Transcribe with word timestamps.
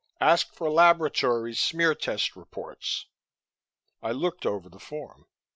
Ask 0.19 0.51
for 0.55 0.67
laboratory 0.71 1.53
smear 1.53 1.93
test 1.93 2.35
reports." 2.35 3.05
I 4.01 4.11
looked 4.11 4.47
over 4.47 4.67
the 4.67 4.79
form. 4.79 5.27